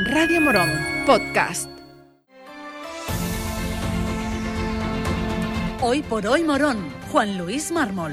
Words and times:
Radio 0.00 0.40
Morón, 0.40 0.70
podcast. 1.06 1.68
Hoy 5.82 6.02
por 6.02 6.24
hoy 6.24 6.44
Morón, 6.44 6.86
Juan 7.10 7.36
Luis 7.36 7.72
Mármol. 7.72 8.12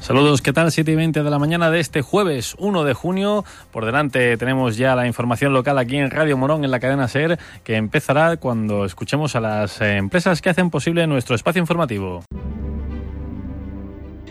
Saludos, 0.00 0.42
¿qué 0.42 0.52
tal? 0.52 0.72
7 0.72 0.90
y 0.90 0.94
20 0.96 1.22
de 1.22 1.30
la 1.30 1.38
mañana 1.38 1.70
de 1.70 1.78
este 1.78 2.02
jueves 2.02 2.56
1 2.58 2.82
de 2.82 2.94
junio. 2.94 3.44
Por 3.70 3.84
delante 3.84 4.36
tenemos 4.36 4.76
ya 4.76 4.96
la 4.96 5.06
información 5.06 5.52
local 5.52 5.78
aquí 5.78 5.98
en 5.98 6.10
Radio 6.10 6.36
Morón, 6.36 6.64
en 6.64 6.72
la 6.72 6.80
cadena 6.80 7.06
SER, 7.06 7.38
que 7.62 7.76
empezará 7.76 8.38
cuando 8.38 8.84
escuchemos 8.84 9.36
a 9.36 9.40
las 9.40 9.80
eh, 9.80 9.98
empresas 9.98 10.42
que 10.42 10.50
hacen 10.50 10.70
posible 10.70 11.06
nuestro 11.06 11.36
espacio 11.36 11.60
informativo. 11.60 12.24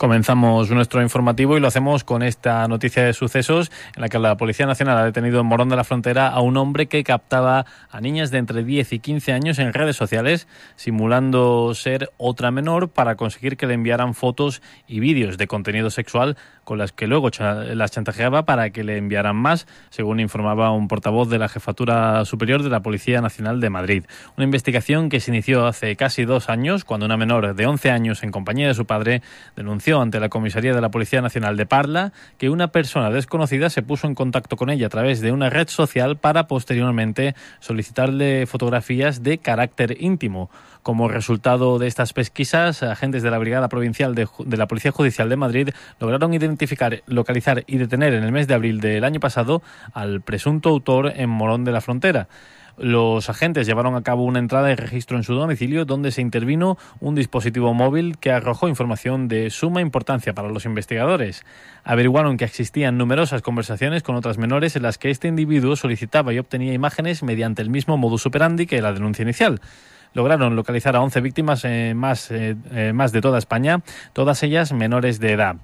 Comenzamos 0.00 0.70
nuestro 0.70 1.02
informativo 1.02 1.58
y 1.58 1.60
lo 1.60 1.68
hacemos 1.68 2.04
con 2.04 2.22
esta 2.22 2.66
noticia 2.68 3.04
de 3.04 3.12
sucesos 3.12 3.70
en 3.94 4.00
la 4.00 4.08
que 4.08 4.18
la 4.18 4.38
Policía 4.38 4.64
Nacional 4.64 4.96
ha 4.96 5.04
detenido 5.04 5.40
en 5.40 5.46
Morón 5.46 5.68
de 5.68 5.76
la 5.76 5.84
Frontera 5.84 6.28
a 6.28 6.40
un 6.40 6.56
hombre 6.56 6.86
que 6.86 7.04
captaba 7.04 7.66
a 7.90 8.00
niñas 8.00 8.30
de 8.30 8.38
entre 8.38 8.64
10 8.64 8.94
y 8.94 8.98
15 8.98 9.34
años 9.34 9.58
en 9.58 9.74
redes 9.74 9.96
sociales, 9.96 10.48
simulando 10.76 11.74
ser 11.74 12.12
otra 12.16 12.50
menor 12.50 12.88
para 12.88 13.16
conseguir 13.16 13.58
que 13.58 13.66
le 13.66 13.74
enviaran 13.74 14.14
fotos 14.14 14.62
y 14.88 15.00
vídeos 15.00 15.36
de 15.36 15.46
contenido 15.46 15.90
sexual 15.90 16.38
con 16.64 16.78
las 16.78 16.92
que 16.92 17.06
luego 17.06 17.28
las 17.74 17.90
chantajeaba 17.90 18.46
para 18.46 18.70
que 18.70 18.84
le 18.84 18.96
enviaran 18.96 19.36
más, 19.36 19.66
según 19.90 20.18
informaba 20.18 20.70
un 20.70 20.88
portavoz 20.88 21.28
de 21.28 21.38
la 21.38 21.50
Jefatura 21.50 22.24
Superior 22.24 22.62
de 22.62 22.70
la 22.70 22.80
Policía 22.80 23.20
Nacional 23.20 23.60
de 23.60 23.68
Madrid. 23.68 24.04
Una 24.38 24.44
investigación 24.44 25.10
que 25.10 25.20
se 25.20 25.30
inició 25.30 25.66
hace 25.66 25.94
casi 25.96 26.24
dos 26.24 26.48
años, 26.48 26.86
cuando 26.86 27.04
una 27.04 27.18
menor 27.18 27.54
de 27.54 27.66
11 27.66 27.90
años, 27.90 28.22
en 28.22 28.30
compañía 28.30 28.68
de 28.68 28.74
su 28.74 28.86
padre, 28.86 29.20
denunció 29.56 29.89
ante 29.98 30.20
la 30.20 30.28
Comisaría 30.28 30.74
de 30.74 30.80
la 30.80 30.90
Policía 30.90 31.22
Nacional 31.22 31.56
de 31.56 31.66
Parla 31.66 32.12
que 32.38 32.50
una 32.50 32.68
persona 32.68 33.10
desconocida 33.10 33.70
se 33.70 33.82
puso 33.82 34.06
en 34.06 34.14
contacto 34.14 34.56
con 34.56 34.70
ella 34.70 34.86
a 34.86 34.90
través 34.90 35.20
de 35.20 35.32
una 35.32 35.50
red 35.50 35.68
social 35.68 36.18
para 36.18 36.46
posteriormente 36.46 37.34
solicitarle 37.58 38.46
fotografías 38.46 39.22
de 39.22 39.38
carácter 39.38 39.96
íntimo. 39.98 40.50
Como 40.82 41.08
resultado 41.08 41.78
de 41.78 41.88
estas 41.88 42.12
pesquisas, 42.12 42.82
agentes 42.82 43.22
de 43.22 43.30
la 43.30 43.38
Brigada 43.38 43.68
Provincial 43.68 44.14
de, 44.14 44.28
la 44.56 44.68
Policía 44.68 44.92
Judicial 44.92 45.28
de 45.28 45.36
Madrid 45.36 45.70
lograron 45.98 46.32
identificar, 46.32 47.02
localizar 47.06 47.64
y 47.66 47.78
detener 47.78 48.14
en 48.14 48.22
el 48.22 48.32
mes 48.32 48.46
de 48.46 48.54
abril 48.54 48.80
del 48.80 49.04
año 49.04 49.20
pasado 49.20 49.62
al 49.92 50.20
presunto 50.20 50.68
autor 50.68 51.12
en 51.16 51.30
Morón 51.30 51.64
de 51.64 51.72
la 51.72 51.80
Frontera. 51.80 52.28
Los 52.80 53.28
agentes 53.28 53.66
llevaron 53.66 53.94
a 53.94 54.02
cabo 54.02 54.24
una 54.24 54.38
entrada 54.38 54.72
y 54.72 54.74
registro 54.74 55.18
en 55.18 55.22
su 55.22 55.34
domicilio 55.34 55.84
donde 55.84 56.12
se 56.12 56.22
intervino 56.22 56.78
un 56.98 57.14
dispositivo 57.14 57.74
móvil 57.74 58.16
que 58.16 58.32
arrojó 58.32 58.70
información 58.70 59.28
de 59.28 59.50
suma 59.50 59.82
importancia 59.82 60.32
para 60.32 60.48
los 60.48 60.64
investigadores. 60.64 61.44
Averiguaron 61.84 62.38
que 62.38 62.46
existían 62.46 62.96
numerosas 62.96 63.42
conversaciones 63.42 64.02
con 64.02 64.16
otras 64.16 64.38
menores 64.38 64.76
en 64.76 64.82
las 64.84 64.96
que 64.96 65.10
este 65.10 65.28
individuo 65.28 65.76
solicitaba 65.76 66.32
y 66.32 66.38
obtenía 66.38 66.72
imágenes 66.72 67.22
mediante 67.22 67.60
el 67.60 67.68
mismo 67.68 67.98
modus 67.98 68.24
operandi 68.24 68.66
que 68.66 68.80
la 68.80 68.94
denuncia 68.94 69.24
inicial 69.24 69.60
lograron 70.14 70.56
localizar 70.56 70.96
a 70.96 71.02
11 71.02 71.20
víctimas 71.20 71.64
eh, 71.64 71.92
más, 71.94 72.30
eh, 72.30 72.56
eh, 72.72 72.92
más 72.94 73.12
de 73.12 73.20
toda 73.20 73.38
España, 73.38 73.82
todas 74.14 74.42
ellas 74.42 74.72
menores 74.72 75.20
de 75.20 75.32
edad. 75.32 75.56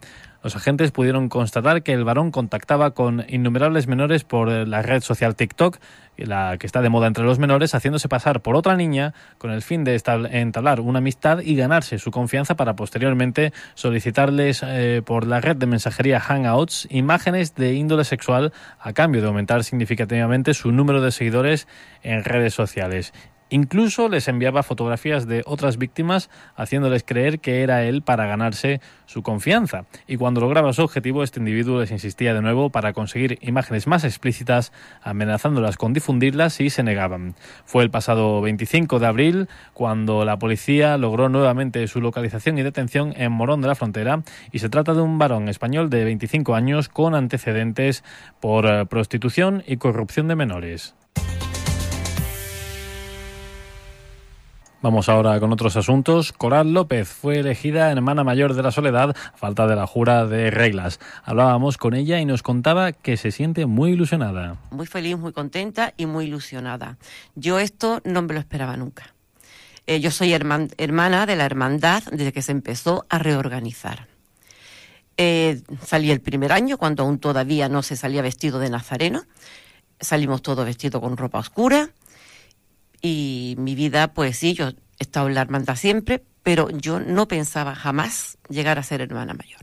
Los 0.47 0.55
agentes 0.55 0.92
pudieron 0.92 1.28
constatar 1.28 1.83
que 1.83 1.92
el 1.92 2.05
varón 2.05 2.30
contactaba 2.30 2.92
con 2.92 3.25
innumerables 3.28 3.89
menores 3.89 4.22
por 4.22 4.48
la 4.48 4.80
red 4.80 5.03
social 5.03 5.34
TikTok, 5.34 5.78
la 6.19 6.56
que 6.56 6.69
está 6.69 6.83
de 6.83 6.88
moda 6.88 7.08
entre 7.08 7.25
los 7.25 7.41
menores, 7.41 7.75
haciéndose 7.75 8.08
pasar 8.08 8.42
por 8.42 8.55
otra 8.55 8.77
niña 8.77 9.12
con 9.38 9.50
el 9.50 9.61
fin 9.61 9.83
de 9.83 10.00
entablar 10.30 10.78
una 10.78 11.00
amistad 11.00 11.41
y 11.41 11.56
ganarse 11.56 11.98
su 11.98 12.12
confianza 12.12 12.55
para 12.55 12.77
posteriormente 12.77 13.53
solicitarles 13.75 14.65
por 15.04 15.26
la 15.26 15.41
red 15.41 15.56
de 15.56 15.66
mensajería 15.66 16.21
Hangouts 16.21 16.87
imágenes 16.92 17.56
de 17.56 17.75
índole 17.75 18.04
sexual 18.04 18.53
a 18.78 18.92
cambio 18.92 19.22
de 19.22 19.26
aumentar 19.26 19.65
significativamente 19.65 20.54
su 20.54 20.71
número 20.71 21.00
de 21.00 21.10
seguidores 21.10 21.66
en 22.04 22.22
redes 22.22 22.54
sociales. 22.54 23.12
Incluso 23.49 24.09
les 24.09 24.27
enviaba 24.27 24.65
fotografías 24.65 25.29
de 25.29 25.43
otras 25.47 25.79
víctimas 25.79 26.31
haciéndoles 26.57 27.05
creer 27.05 27.39
que 27.39 27.62
era 27.62 27.84
él 27.84 28.03
para 28.03 28.27
ganarse 28.27 28.81
su 29.07 29.23
confianza. 29.23 29.84
Y 30.09 30.17
cuando 30.17 30.41
lograba 30.41 30.73
su 30.73 30.83
objetivo, 30.83 31.23
este 31.23 31.39
individuo 31.39 31.81
les 31.81 31.93
insistía 31.93 32.34
de 32.34 32.43
nuevo 32.43 32.71
para 32.71 32.93
conseguir 32.93 33.39
imágenes 33.43 33.87
más 33.87 34.03
explícitas, 34.03 34.73
amenazándolas 35.01 35.77
con 35.77 35.93
difundirlas 35.93 36.61
y 36.61 36.71
se 36.71 36.83
negaban. 36.83 37.37
Fue 37.65 37.84
el 37.84 37.91
pasado 37.91 38.41
25 38.41 38.99
de 38.99 39.07
abril 39.07 39.49
cuando 39.75 40.25
la 40.25 40.39
policía 40.39 40.99
logró 40.99 41.28
nuevamente 41.28 41.87
su 41.87 42.01
localización 42.01 42.59
y 42.59 42.63
detención 42.63 43.15
en 43.17 43.31
Morón 43.31 43.61
de 43.61 43.69
la 43.69 43.77
Frontera 43.77 44.23
y 44.51 44.59
se 44.59 44.69
trata 44.69 44.93
de 44.93 45.03
un 45.03 45.19
varón 45.19 45.49
español 45.49 45.89
de 45.89 46.05
25 46.05 46.55
años 46.57 46.89
con 46.89 47.15
antecedentes 47.15 48.03
por 48.41 48.67
eh, 48.67 48.87
prostitución 48.87 49.63
y 49.67 49.77
corrupción 49.77 50.27
de 50.27 50.34
menores. 50.34 50.95
Vamos 54.86 55.08
ahora 55.08 55.41
con 55.41 55.52
otros 55.52 55.76
asuntos. 55.76 56.32
Coral 56.32 56.72
López 56.72 57.08
fue 57.08 57.41
elegida 57.41 57.91
hermana 57.91 58.22
mayor 58.22 58.54
de 58.54 58.62
la 58.62 58.70
Soledad 58.70 59.16
falta 59.34 59.66
de 59.66 59.74
la 59.74 59.84
jura 59.84 60.26
de 60.26 60.52
reglas. 60.52 61.00
Hablábamos 61.24 61.76
con 61.76 61.92
ella 61.92 62.20
y 62.20 62.24
nos 62.24 62.44
contaba 62.44 62.92
que 62.92 63.16
se 63.16 63.32
siente 63.32 63.66
muy 63.66 63.94
ilusionada. 63.94 64.58
Muy 64.70 64.86
feliz, 64.86 65.19
muy 65.19 65.32
contenta 65.32 65.92
y 65.97 66.06
muy 66.06 66.26
ilusionada. 66.26 66.98
Yo 67.34 67.58
esto 67.58 68.00
no 68.04 68.22
me 68.22 68.34
lo 68.34 68.38
esperaba 68.38 68.76
nunca. 68.76 69.12
Eh, 69.88 69.98
yo 69.98 70.12
soy 70.12 70.32
hermana 70.32 71.26
de 71.26 71.34
la 71.34 71.47
hermandad 71.47 72.04
desde 72.12 72.32
que 72.32 72.42
se 72.42 72.53
empezó 72.53 73.04
a 73.08 73.18
reorganizar. 73.18 74.06
Eh, 75.16 75.62
salí 75.84 76.12
el 76.12 76.20
primer 76.20 76.53
año 76.53 76.78
cuando 76.78 77.03
aún 77.03 77.18
todavía 77.18 77.68
no 77.68 77.82
se 77.82 77.97
salía 77.97 78.22
vestido 78.22 78.60
de 78.60 78.70
nazareno. 78.70 79.24
Salimos 79.98 80.42
todos 80.42 80.64
vestidos 80.64 81.03
con 81.03 81.16
ropa 81.16 81.41
oscura 81.41 81.91
y 83.06 83.55
mi 83.56 83.75
vida, 83.75 84.12
pues 84.12 84.37
sí, 84.39 84.55
yo 84.55 84.69
he 84.69 84.75
estado 84.99 85.28
en 85.28 85.34
la 85.34 85.43
hermandad 85.43 85.77
siempre, 85.77 86.25
pero 86.43 86.71
yo 86.71 86.99
no 86.99 87.28
pensaba 87.28 87.75
jamás 87.75 88.39
llegar 88.49 88.78
a 88.78 88.83
ser 88.83 89.00
hermana 89.00 89.34
mayor. 89.34 89.61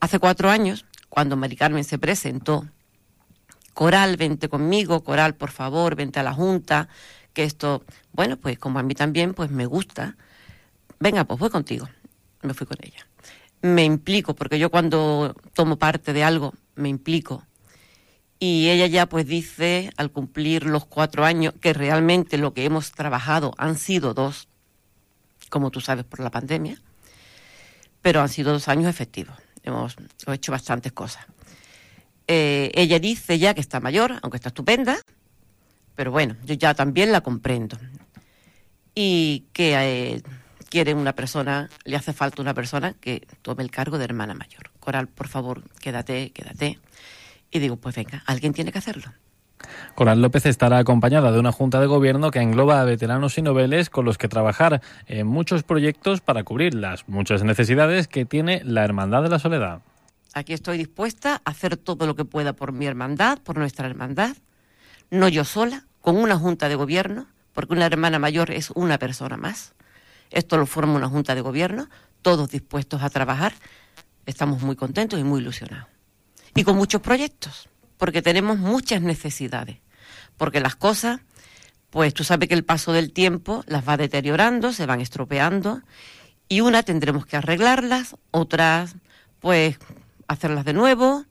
Hace 0.00 0.18
cuatro 0.18 0.50
años, 0.50 0.84
cuando 1.08 1.36
Mari 1.36 1.56
Carmen 1.56 1.84
se 1.84 1.98
presentó, 1.98 2.66
Coral, 3.74 4.16
vente 4.16 4.48
conmigo, 4.48 5.04
Coral, 5.04 5.36
por 5.36 5.50
favor, 5.50 5.94
vente 5.94 6.18
a 6.18 6.24
la 6.24 6.34
Junta, 6.34 6.88
que 7.32 7.44
esto, 7.44 7.84
bueno, 8.12 8.36
pues 8.36 8.58
como 8.58 8.80
a 8.80 8.82
mí 8.82 8.94
también, 8.94 9.34
pues 9.34 9.50
me 9.50 9.66
gusta. 9.66 10.16
Venga, 10.98 11.24
pues 11.24 11.38
voy 11.38 11.50
contigo. 11.50 11.88
Me 12.42 12.54
fui 12.54 12.66
con 12.66 12.78
ella. 12.80 13.06
Me 13.62 13.84
implico, 13.84 14.34
porque 14.34 14.58
yo 14.58 14.70
cuando 14.70 15.34
tomo 15.54 15.78
parte 15.78 16.12
de 16.12 16.24
algo, 16.24 16.54
me 16.74 16.88
implico 16.88 17.44
y 18.40 18.68
ella 18.68 18.86
ya 18.86 19.08
pues 19.08 19.26
dice, 19.26 19.90
al 19.96 20.12
cumplir 20.12 20.64
los 20.64 20.86
cuatro 20.86 21.24
años, 21.24 21.54
que 21.60 21.72
realmente 21.72 22.38
lo 22.38 22.54
que 22.54 22.64
hemos 22.64 22.92
trabajado 22.92 23.52
han 23.58 23.76
sido 23.76 24.14
dos, 24.14 24.48
como 25.50 25.70
tú 25.70 25.80
sabes 25.80 26.04
por 26.04 26.20
la 26.20 26.30
pandemia, 26.30 26.80
pero 28.00 28.20
han 28.20 28.28
sido 28.28 28.52
dos 28.52 28.68
años 28.68 28.88
efectivos. 28.88 29.36
Hemos, 29.64 29.96
hecho 30.28 30.52
bastantes 30.52 30.92
cosas. 30.92 31.26
Eh, 32.28 32.70
ella 32.74 32.98
dice 33.00 33.38
ya 33.38 33.54
que 33.54 33.60
está 33.60 33.80
mayor, 33.80 34.18
aunque 34.22 34.36
está 34.36 34.50
estupenda, 34.50 34.98
pero 35.96 36.12
bueno, 36.12 36.36
yo 36.44 36.54
ya 36.54 36.74
también 36.74 37.10
la 37.10 37.22
comprendo. 37.22 37.76
Y 38.94 39.46
que 39.52 39.74
eh, 39.74 40.22
quiere 40.70 40.94
una 40.94 41.14
persona, 41.14 41.68
le 41.84 41.96
hace 41.96 42.12
falta 42.12 42.40
una 42.40 42.54
persona 42.54 42.94
que 42.94 43.26
tome 43.42 43.64
el 43.64 43.70
cargo 43.72 43.98
de 43.98 44.04
hermana 44.04 44.34
mayor. 44.34 44.70
Coral, 44.78 45.08
por 45.08 45.26
favor, 45.26 45.64
quédate, 45.80 46.30
quédate 46.30 46.78
y 47.50 47.58
digo, 47.58 47.76
pues 47.76 47.96
venga, 47.96 48.22
alguien 48.26 48.52
tiene 48.52 48.72
que 48.72 48.78
hacerlo. 48.78 49.12
Coral 49.94 50.22
López 50.22 50.46
estará 50.46 50.78
acompañada 50.78 51.32
de 51.32 51.40
una 51.40 51.52
junta 51.52 51.80
de 51.80 51.86
gobierno 51.86 52.30
que 52.30 52.40
engloba 52.40 52.80
a 52.80 52.84
veteranos 52.84 53.36
y 53.38 53.42
noveles 53.42 53.90
con 53.90 54.04
los 54.04 54.18
que 54.18 54.28
trabajar 54.28 54.80
en 55.06 55.26
muchos 55.26 55.62
proyectos 55.62 56.20
para 56.20 56.44
cubrir 56.44 56.74
las 56.74 57.08
muchas 57.08 57.42
necesidades 57.42 58.06
que 58.06 58.24
tiene 58.24 58.62
la 58.64 58.84
Hermandad 58.84 59.22
de 59.22 59.30
la 59.30 59.38
Soledad. 59.38 59.82
Aquí 60.34 60.52
estoy 60.52 60.78
dispuesta 60.78 61.42
a 61.44 61.50
hacer 61.50 61.76
todo 61.76 62.06
lo 62.06 62.14
que 62.14 62.24
pueda 62.24 62.52
por 62.52 62.72
mi 62.72 62.86
hermandad, 62.86 63.38
por 63.38 63.58
nuestra 63.58 63.88
hermandad, 63.88 64.36
no 65.10 65.28
yo 65.28 65.44
sola, 65.44 65.86
con 66.00 66.16
una 66.16 66.38
junta 66.38 66.68
de 66.68 66.76
gobierno, 66.76 67.26
porque 67.52 67.72
una 67.72 67.86
hermana 67.86 68.18
mayor 68.18 68.50
es 68.50 68.70
una 68.70 68.98
persona 68.98 69.36
más. 69.36 69.74
Esto 70.30 70.58
lo 70.58 70.66
forma 70.66 70.94
una 70.94 71.08
junta 71.08 71.34
de 71.34 71.40
gobierno, 71.40 71.88
todos 72.22 72.50
dispuestos 72.50 73.02
a 73.02 73.10
trabajar. 73.10 73.54
Estamos 74.26 74.62
muy 74.62 74.76
contentos 74.76 75.18
y 75.18 75.24
muy 75.24 75.40
ilusionados 75.40 75.97
y 76.58 76.64
con 76.64 76.76
muchos 76.76 77.00
proyectos, 77.00 77.68
porque 77.98 78.20
tenemos 78.20 78.58
muchas 78.58 79.00
necesidades, 79.00 79.78
porque 80.36 80.58
las 80.58 80.74
cosas, 80.74 81.20
pues 81.90 82.12
tú 82.12 82.24
sabes 82.24 82.48
que 82.48 82.54
el 82.54 82.64
paso 82.64 82.92
del 82.92 83.12
tiempo 83.12 83.62
las 83.68 83.88
va 83.88 83.96
deteriorando, 83.96 84.72
se 84.72 84.84
van 84.84 85.00
estropeando, 85.00 85.82
y 86.48 86.60
una 86.60 86.82
tendremos 86.82 87.26
que 87.26 87.36
arreglarlas, 87.36 88.16
otras, 88.32 88.96
pues, 89.38 89.78
hacerlas 90.26 90.64
de 90.64 90.72
nuevo, 90.72 91.24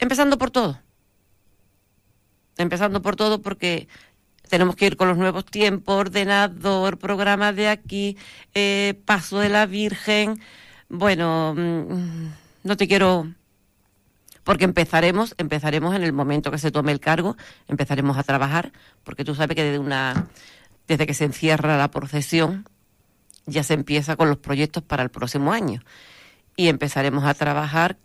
empezando 0.00 0.36
por 0.36 0.50
todo. 0.50 0.80
empezando 2.58 3.00
por 3.00 3.16
todo 3.16 3.40
porque 3.40 3.88
tenemos 4.50 4.74
que 4.74 4.86
ir 4.86 4.96
con 4.96 5.08
los 5.08 5.16
nuevos 5.16 5.46
tiempos, 5.46 5.94
ordenador, 5.94 6.98
programa 6.98 7.52
de 7.52 7.68
aquí, 7.68 8.18
eh, 8.54 9.00
paso 9.06 9.38
de 9.38 9.48
la 9.48 9.64
Virgen. 9.64 10.40
Bueno, 10.88 11.54
mm, 11.56 12.26
no 12.64 12.76
te 12.76 12.86
quiero 12.88 13.32
porque 14.44 14.64
empezaremos, 14.64 15.34
empezaremos 15.38 15.94
en 15.94 16.02
el 16.02 16.12
momento 16.12 16.50
que 16.50 16.58
se 16.58 16.70
tome 16.70 16.92
el 16.92 17.00
cargo, 17.00 17.36
empezaremos 17.68 18.16
a 18.16 18.22
trabajar, 18.22 18.72
porque 19.04 19.24
tú 19.24 19.34
sabes 19.34 19.54
que 19.56 19.64
desde 19.64 19.78
una 19.78 20.26
desde 20.88 21.06
que 21.06 21.14
se 21.14 21.24
encierra 21.24 21.78
la 21.78 21.90
procesión 21.90 22.68
ya 23.46 23.62
se 23.62 23.74
empieza 23.74 24.16
con 24.16 24.28
los 24.28 24.38
proyectos 24.38 24.82
para 24.82 25.04
el 25.04 25.10
próximo 25.10 25.52
año 25.52 25.82
y 26.56 26.68
empezaremos 26.68 27.24
a 27.24 27.34
trabajar 27.34 27.96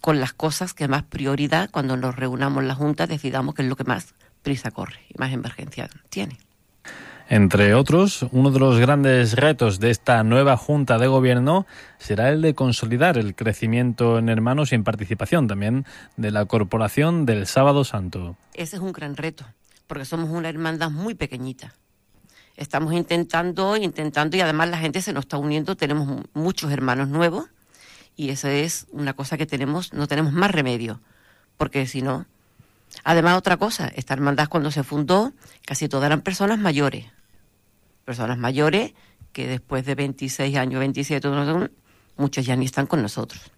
con 0.00 0.18
las 0.18 0.32
cosas 0.32 0.72
que 0.72 0.88
más 0.88 1.02
prioridad 1.02 1.70
cuando 1.70 1.96
nos 1.96 2.16
reunamos 2.16 2.62
en 2.62 2.68
la 2.68 2.74
junta 2.74 3.06
decidamos 3.06 3.54
qué 3.54 3.62
es 3.62 3.68
lo 3.68 3.76
que 3.76 3.84
más 3.84 4.14
prisa 4.42 4.70
corre 4.70 5.00
y 5.08 5.18
más 5.18 5.32
emergencia 5.32 5.90
tiene. 6.08 6.38
Entre 7.28 7.74
otros, 7.74 8.26
uno 8.30 8.50
de 8.50 8.58
los 8.58 8.78
grandes 8.78 9.34
retos 9.34 9.80
de 9.80 9.90
esta 9.90 10.22
nueva 10.22 10.56
Junta 10.56 10.98
de 10.98 11.06
Gobierno 11.06 11.66
será 11.98 12.28
el 12.30 12.42
de 12.42 12.54
consolidar 12.54 13.16
el 13.16 13.34
crecimiento 13.34 14.18
en 14.18 14.28
hermanos 14.28 14.72
y 14.72 14.74
en 14.74 14.84
participación 14.84 15.46
también 15.46 15.86
de 16.16 16.30
la 16.30 16.44
Corporación 16.46 17.24
del 17.24 17.46
Sábado 17.46 17.84
Santo. 17.84 18.36
Ese 18.54 18.76
es 18.76 18.82
un 18.82 18.92
gran 18.92 19.16
reto, 19.16 19.46
porque 19.86 20.04
somos 20.04 20.30
una 20.30 20.48
hermandad 20.48 20.90
muy 20.90 21.14
pequeñita. 21.14 21.74
Estamos 22.56 22.92
intentando, 22.92 23.76
intentando, 23.76 24.36
y 24.36 24.40
además 24.40 24.68
la 24.68 24.78
gente 24.78 25.00
se 25.00 25.12
nos 25.12 25.24
está 25.24 25.38
uniendo, 25.38 25.74
tenemos 25.76 26.22
muchos 26.34 26.70
hermanos 26.70 27.08
nuevos, 27.08 27.46
y 28.14 28.28
esa 28.28 28.52
es 28.52 28.86
una 28.90 29.14
cosa 29.14 29.38
que 29.38 29.46
tenemos, 29.46 29.94
no 29.94 30.06
tenemos 30.06 30.32
más 30.32 30.50
remedio, 30.50 31.00
porque 31.56 31.86
si 31.86 32.02
no, 32.02 32.26
Además, 33.04 33.38
otra 33.38 33.56
cosa, 33.56 33.88
esta 33.94 34.14
hermandad 34.14 34.48
cuando 34.48 34.70
se 34.70 34.82
fundó, 34.82 35.32
casi 35.66 35.88
todas 35.88 36.06
eran 36.06 36.22
personas 36.22 36.58
mayores. 36.58 37.06
Personas 38.04 38.38
mayores 38.38 38.94
que 39.32 39.46
después 39.46 39.84
de 39.84 39.94
26 39.94 40.56
años, 40.56 40.80
27, 40.80 41.28
muchos 42.16 42.46
ya 42.46 42.56
ni 42.56 42.66
están 42.66 42.86
con 42.86 43.02
nosotros. 43.02 43.50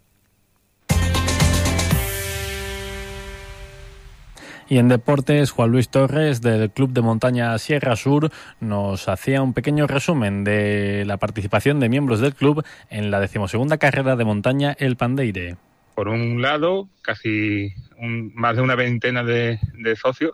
Y 4.67 4.79
en 4.79 4.89
deportes, 4.89 5.51
Juan 5.51 5.71
Luis 5.71 5.91
Torres 5.91 6.41
del 6.41 6.71
Club 6.71 6.93
de 6.93 7.03
Montaña 7.03 7.57
Sierra 7.59 7.97
Sur 7.97 8.31
nos 8.61 9.09
hacía 9.09 9.43
un 9.43 9.53
pequeño 9.53 9.87
resumen 9.87 10.43
de 10.43 11.05
la 11.07 11.19
participación 11.19 11.81
de 11.81 11.91
miembros 11.91 12.21
del 12.21 12.35
club 12.35 12.65
en 12.89 13.11
la 13.11 13.21
decimosegunda 13.21 13.77
carrera 13.77 14.17
de 14.17 14.25
montaña 14.25 14.75
El 14.79 14.97
Pandeire. 14.97 15.57
Por 15.95 16.09
un 16.09 16.43
lado, 16.43 16.89
casi 17.03 17.73
más 18.01 18.57
de 18.57 18.63
una 18.63 18.75
veintena 18.75 19.23
de, 19.23 19.59
socios 20.01 20.33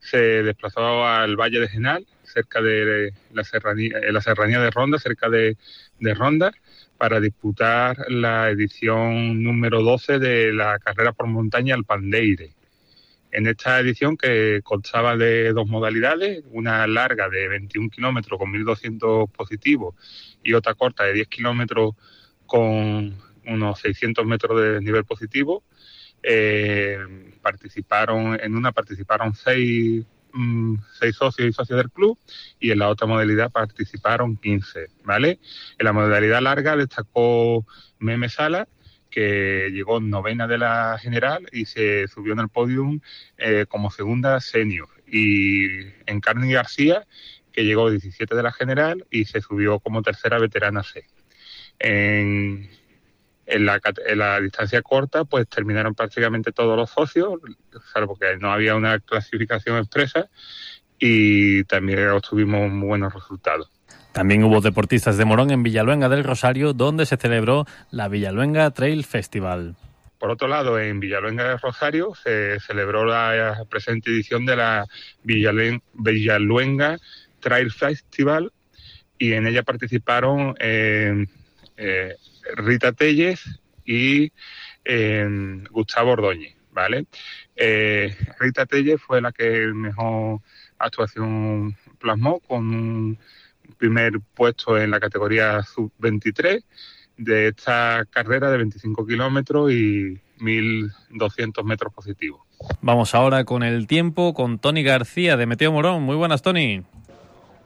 se 0.00 0.42
desplazó 0.42 1.06
al 1.06 1.36
Valle 1.36 1.60
de 1.60 1.68
Genal, 1.68 2.06
cerca 2.24 2.60
de 2.60 3.12
la 3.32 3.44
serranía, 3.44 4.00
la 4.10 4.20
serranía 4.20 4.60
de 4.60 4.70
Ronda, 4.70 4.98
cerca 4.98 5.28
de, 5.30 5.56
Ronda, 6.00 6.52
para 6.98 7.20
disputar 7.20 8.10
la 8.10 8.50
edición 8.50 9.42
número 9.42 9.82
12 9.82 10.18
de 10.18 10.52
la 10.52 10.78
carrera 10.78 11.12
por 11.12 11.26
montaña 11.26 11.74
al 11.74 11.84
Pandeire. 11.84 12.54
En 13.32 13.46
esta 13.46 13.78
edición, 13.80 14.16
que 14.16 14.60
constaba 14.64 15.16
de 15.16 15.52
dos 15.52 15.68
modalidades, 15.68 16.42
una 16.52 16.86
larga 16.86 17.28
de 17.28 17.48
21 17.48 17.90
kilómetros 17.90 18.38
con 18.38 18.52
1.200 18.52 19.30
positivos 19.30 19.94
y 20.42 20.54
otra 20.54 20.74
corta 20.74 21.04
de 21.04 21.12
10 21.12 21.28
kilómetros 21.28 21.94
con 22.46 23.16
unos 23.46 23.80
600 23.80 24.26
metros 24.26 24.60
de 24.60 24.80
nivel 24.80 25.04
positivo. 25.04 25.64
Eh, 26.22 26.98
participaron, 27.42 28.38
en 28.40 28.56
una 28.56 28.72
participaron 28.72 29.34
seis, 29.34 30.04
mm, 30.32 30.74
seis 30.98 31.14
socios 31.14 31.48
y 31.48 31.52
socios 31.52 31.76
del 31.78 31.90
club 31.90 32.18
y 32.58 32.70
en 32.72 32.80
la 32.80 32.88
otra 32.88 33.06
modalidad 33.06 33.52
participaron 33.52 34.36
15, 34.36 34.88
¿vale? 35.04 35.38
En 35.78 35.84
la 35.84 35.92
modalidad 35.92 36.40
larga 36.42 36.76
destacó 36.76 37.64
Meme 37.98 38.28
Sala, 38.28 38.66
que 39.10 39.70
llegó 39.72 40.00
novena 40.00 40.46
de 40.46 40.58
la 40.58 40.98
general 41.00 41.46
y 41.52 41.64
se 41.64 42.06
subió 42.08 42.32
en 42.34 42.40
el 42.40 42.48
podium 42.48 43.00
eh, 43.38 43.66
como 43.68 43.90
segunda 43.90 44.40
senior. 44.40 44.88
Y 45.06 45.68
Encarni 46.06 46.52
García, 46.52 47.06
que 47.52 47.64
llegó 47.64 47.90
17 47.90 48.34
de 48.34 48.42
la 48.42 48.52
general 48.52 49.06
y 49.10 49.24
se 49.24 49.40
subió 49.40 49.78
como 49.80 50.02
tercera 50.02 50.38
veterana 50.38 50.82
C. 50.82 51.06
En, 51.78 52.68
en 53.46 53.64
la, 53.66 54.40
distancia 54.40 54.82
corta, 54.82 55.24
pues 55.24 55.48
terminaron 55.48 55.94
prácticamente 55.94 56.52
todos 56.52 56.76
los 56.76 56.90
socios, 56.90 57.38
salvo 57.92 58.16
que 58.16 58.36
no 58.38 58.52
había 58.52 58.74
una 58.74 58.98
clasificación 58.98 59.78
expresa 59.78 60.28
y 60.98 61.64
también 61.64 62.08
obtuvimos 62.08 62.70
muy 62.70 62.88
buenos 62.88 63.14
resultados. 63.14 63.70
También 64.12 64.42
hubo 64.44 64.60
deportistas 64.60 65.18
de 65.18 65.24
Morón 65.24 65.50
en 65.50 65.62
Villaluenga 65.62 66.08
del 66.08 66.24
Rosario, 66.24 66.72
donde 66.72 67.06
se 67.06 67.16
celebró 67.16 67.66
la 67.90 68.08
Villaluenga 68.08 68.70
Trail 68.70 69.04
Festival. 69.04 69.76
Por 70.18 70.30
otro 70.30 70.48
lado, 70.48 70.78
en 70.78 70.98
Villaluenga 70.98 71.44
del 71.44 71.58
Rosario 71.58 72.14
se 72.14 72.58
celebró 72.60 73.04
la 73.04 73.62
presente 73.68 74.10
edición 74.10 74.46
de 74.46 74.56
la 74.56 74.86
Villaluenga 75.22 76.98
Trail 77.40 77.70
Festival 77.70 78.52
y 79.18 79.34
en 79.34 79.46
ella 79.46 79.62
participaron 79.62 80.54
eh, 80.58 81.26
eh, 81.76 82.16
Rita 82.56 82.92
Telles 82.92 83.60
y 83.84 84.32
em, 84.84 85.64
Gustavo 85.64 86.12
Ordóñez, 86.12 86.56
¿vale? 86.72 87.06
Eh, 87.54 88.14
Rita 88.38 88.66
Telles 88.66 89.00
fue 89.00 89.20
la 89.20 89.32
que 89.32 89.66
mejor 89.74 90.40
actuación 90.78 91.76
plasmó 91.98 92.40
con 92.40 92.68
un 92.74 93.18
primer 93.78 94.20
puesto 94.34 94.78
en 94.78 94.90
la 94.90 95.00
categoría 95.00 95.62
sub-23 95.62 96.62
de 97.16 97.48
esta 97.48 98.04
carrera 98.10 98.50
de 98.50 98.58
25 98.58 99.06
kilómetros 99.06 99.72
y 99.72 100.20
1.200 100.38 101.64
metros 101.64 101.92
positivos. 101.92 102.42
Vamos 102.80 103.14
ahora 103.14 103.44
con 103.44 103.62
el 103.62 103.86
tiempo 103.86 104.34
con 104.34 104.58
Tony 104.58 104.82
García 104.82 105.36
de 105.36 105.46
Meteo 105.46 105.72
Morón. 105.72 106.02
Muy 106.02 106.16
buenas, 106.16 106.42
Tony. 106.42 106.84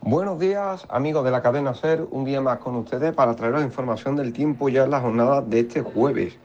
Buenos 0.03 0.39
días, 0.39 0.87
amigos 0.89 1.27
de 1.27 1.31
la 1.31 1.43
cadena 1.43 1.75
SER, 1.75 2.07
un 2.11 2.25
día 2.25 2.41
más 2.41 2.59
con 2.59 2.75
ustedes 2.75 3.13
para 3.13 3.37
traeros 3.37 3.63
información 3.63 4.17
del 4.17 4.33
tiempo 4.33 4.71
ya 4.71 4.85
en 4.85 4.91
la 4.93 5.01
jornada 5.01 5.43
de 5.43 5.61
este 5.61 5.83
jueves. 5.83 6.39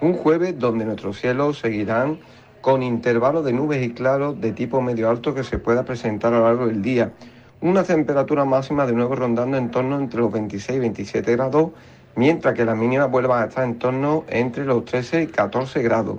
Un 0.00 0.14
jueves 0.14 0.58
donde 0.58 0.86
nuestros 0.86 1.20
cielos 1.20 1.58
seguirán 1.58 2.20
con 2.62 2.82
intervalos 2.82 3.44
de 3.44 3.52
nubes 3.52 3.84
y 3.84 3.92
claros 3.92 4.40
de 4.40 4.52
tipo 4.52 4.80
medio 4.80 5.10
alto 5.10 5.34
que 5.34 5.44
se 5.44 5.58
pueda 5.58 5.84
presentar 5.84 6.32
a 6.32 6.38
lo 6.38 6.44
largo 6.44 6.66
del 6.68 6.80
día. 6.80 7.12
Una 7.60 7.84
temperatura 7.84 8.46
máxima 8.46 8.86
de 8.86 8.94
nuevo 8.94 9.14
rondando 9.14 9.58
en 9.58 9.70
torno 9.70 9.98
entre 9.98 10.20
los 10.20 10.32
26 10.32 10.78
y 10.78 10.80
27 10.80 11.36
grados, 11.36 11.68
mientras 12.16 12.54
que 12.54 12.64
las 12.64 12.78
mínimas 12.78 13.10
vuelvan 13.10 13.42
a 13.42 13.46
estar 13.46 13.64
en 13.64 13.78
torno 13.78 14.24
entre 14.28 14.64
los 14.64 14.86
13 14.86 15.24
y 15.24 15.26
14 15.26 15.82
grados. 15.82 16.16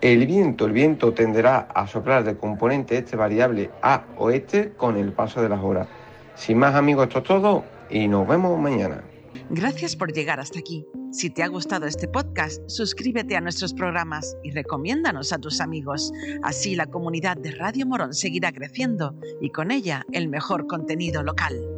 El 0.00 0.26
viento, 0.26 0.66
el 0.66 0.72
viento 0.72 1.14
tenderá 1.14 1.68
a 1.74 1.86
soplar 1.86 2.24
de 2.24 2.36
componente 2.36 2.98
este 2.98 3.16
variable 3.16 3.70
a 3.82 4.04
oeste 4.18 4.72
con 4.76 4.96
el 4.96 5.12
paso 5.12 5.40
de 5.42 5.48
las 5.48 5.62
horas. 5.62 5.88
Sin 6.34 6.58
más 6.58 6.74
amigos, 6.74 7.06
esto 7.08 7.20
es 7.20 7.24
todo 7.24 7.64
y 7.88 8.06
nos 8.06 8.28
vemos 8.28 8.58
mañana. 8.60 9.02
Gracias 9.50 9.96
por 9.96 10.12
llegar 10.12 10.40
hasta 10.40 10.58
aquí. 10.58 10.84
Si 11.12 11.30
te 11.30 11.42
ha 11.42 11.48
gustado 11.48 11.86
este 11.86 12.08
podcast, 12.08 12.62
suscríbete 12.68 13.36
a 13.36 13.40
nuestros 13.40 13.72
programas 13.72 14.36
y 14.42 14.50
recomiéndanos 14.50 15.32
a 15.32 15.38
tus 15.38 15.60
amigos. 15.60 16.12
Así 16.42 16.74
la 16.74 16.86
comunidad 16.86 17.36
de 17.36 17.52
Radio 17.52 17.86
Morón 17.86 18.12
seguirá 18.12 18.52
creciendo 18.52 19.14
y 19.40 19.50
con 19.50 19.70
ella 19.70 20.04
el 20.12 20.28
mejor 20.28 20.66
contenido 20.66 21.22
local. 21.22 21.75